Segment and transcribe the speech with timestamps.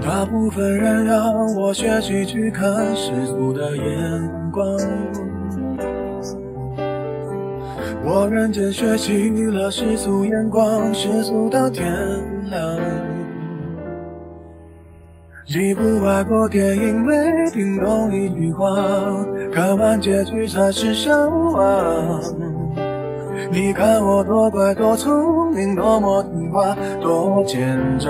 [0.00, 4.64] 大部分人要我学习去看世俗的眼光。
[8.04, 11.92] 我认真学习了世俗眼光，世俗到天
[12.50, 13.03] 亮。
[15.60, 17.14] 一部外国电影没
[17.52, 18.66] 听懂一句话，
[19.52, 22.20] 看完结局才是笑话。
[23.52, 28.08] 你看我多乖多聪明，多么听话，多奸诈。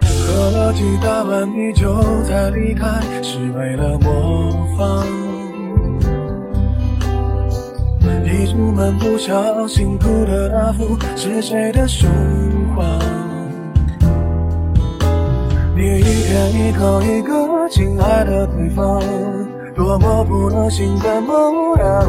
[0.00, 5.06] 喝了几大碗米酒才离开，是为了模仿。
[8.26, 12.06] 一出门不小心哭的那幅是谁的书
[12.76, 12.84] 画？
[16.32, 19.02] 你一天一个亲爱的对方，
[19.74, 22.06] 多么不能信的模样。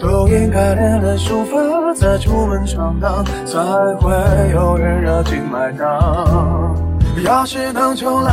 [0.00, 1.58] 都应该练练书法，
[1.94, 3.60] 再出门闯荡，才
[4.00, 4.10] 会
[4.54, 6.74] 有人热情买账。
[7.24, 8.32] 要是能重来，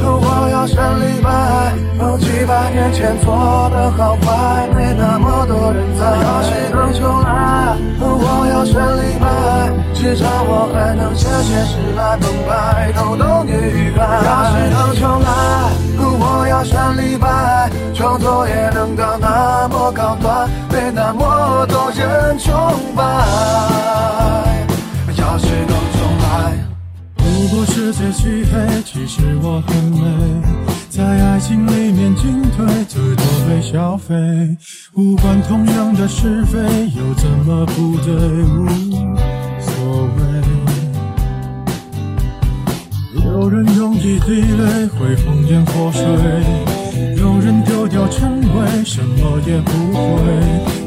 [0.00, 1.72] 我要选李白。
[2.18, 3.34] 几百年前做
[3.70, 6.06] 的好坏，没那么多人在。
[6.06, 9.29] 要是能重来，我要选李白。
[10.00, 14.00] 至少我还能写写诗来澎湃，逗逗女孩。
[14.24, 15.28] 要是能重来，
[15.98, 17.70] 我要选李白。
[17.92, 22.50] 创作也能到那么高端，被那么多人崇
[22.96, 23.04] 拜。
[25.18, 26.56] 要是能重来。
[27.18, 30.00] 如果世界漆黑，其实我很美，
[30.88, 34.14] 在爱情里面进退，最多被消费。
[34.94, 36.58] 无关痛痒的是非，
[36.96, 39.29] 又怎么不对？
[44.02, 46.02] 一滴泪会烽烟火水，
[47.18, 49.98] 有人丢掉称谓，什么也不会。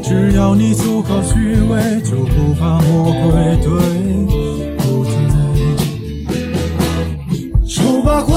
[0.01, 3.69] 只要你足够虚伪，就不怕魔鬼对
[4.77, 5.13] 不对？
[7.69, 8.01] 丑。
[8.03, 8.33] 八怪，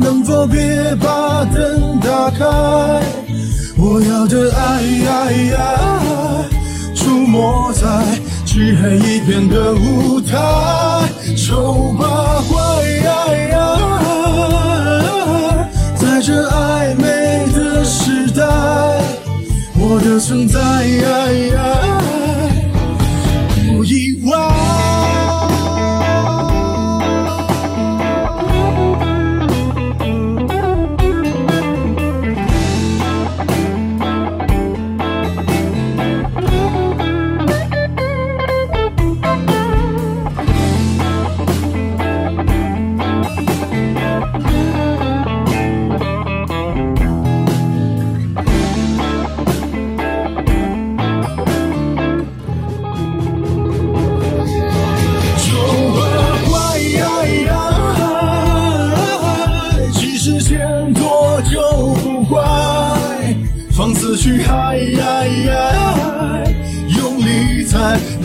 [0.00, 2.44] 能否别把灯打开？
[3.76, 4.82] 我要的爱，
[6.94, 7.86] 出没在
[8.44, 10.36] 漆黑一片的舞台。
[19.88, 20.58] 我的存在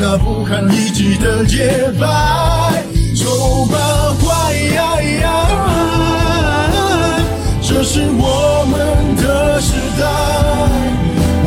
[0.04, 2.08] 那不堪一击的洁白，
[3.16, 3.78] 丑八
[4.20, 4.52] 怪，
[7.62, 10.04] 这是我们的时代，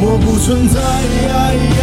[0.00, 1.73] 我不存在。